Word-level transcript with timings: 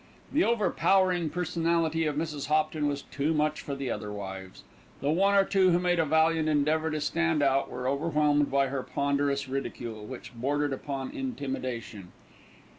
The 0.33 0.43
overpowering 0.43 1.29
personality 1.29 2.07
of 2.07 2.15
Mrs. 2.15 2.47
Hopton 2.47 2.87
was 2.87 3.03
too 3.03 3.35
much 3.35 3.61
for 3.61 3.75
the 3.75 3.91
other 3.91 4.11
wives. 4.11 4.63
The 4.99 5.11
one 5.11 5.35
or 5.35 5.43
two 5.45 5.69
who 5.69 5.77
made 5.77 5.99
a 5.99 6.05
valiant 6.05 6.49
endeavour 6.49 6.89
to 6.89 6.99
stand 6.99 7.43
out 7.43 7.69
were 7.69 7.87
overwhelmed 7.87 8.49
by 8.49 8.69
her 8.69 8.81
ponderous 8.81 9.47
ridicule, 9.47 10.03
which 10.07 10.33
bordered 10.33 10.73
upon 10.73 11.11
intimidation. 11.11 12.11